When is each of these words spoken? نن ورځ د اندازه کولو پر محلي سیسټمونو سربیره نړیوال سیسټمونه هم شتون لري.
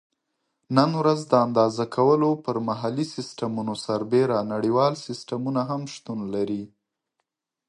نن 0.77 0.89
ورځ 1.01 1.19
د 1.31 1.33
اندازه 1.45 1.85
کولو 1.97 2.29
پر 2.45 2.55
محلي 2.69 3.05
سیسټمونو 3.15 3.73
سربیره 3.85 4.37
نړیوال 4.53 4.93
سیسټمونه 5.05 5.61
هم 5.69 5.81
شتون 5.93 6.19
لري. 6.33 6.63